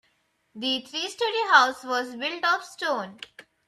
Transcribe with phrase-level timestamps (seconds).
[0.55, 3.19] The three story house was built of stone.